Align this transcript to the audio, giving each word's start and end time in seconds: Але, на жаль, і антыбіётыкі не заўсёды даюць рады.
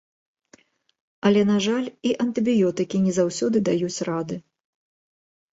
Але, 1.29 1.41
на 1.51 1.57
жаль, 1.65 1.85
і 2.11 2.15
антыбіётыкі 2.25 3.03
не 3.05 3.13
заўсёды 3.19 3.57
даюць 3.71 3.99
рады. 4.11 4.35